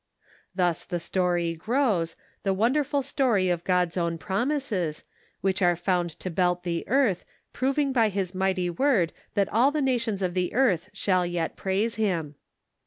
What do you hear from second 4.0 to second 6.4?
promises, which are found to Then and